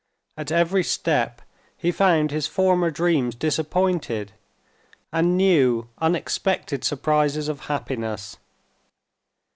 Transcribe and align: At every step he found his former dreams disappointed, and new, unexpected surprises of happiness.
At 0.35 0.51
every 0.51 0.83
step 0.83 1.43
he 1.77 1.91
found 1.91 2.31
his 2.31 2.47
former 2.47 2.89
dreams 2.89 3.35
disappointed, 3.35 4.31
and 5.13 5.37
new, 5.37 5.89
unexpected 5.99 6.83
surprises 6.83 7.47
of 7.47 7.67
happiness. 7.67 8.37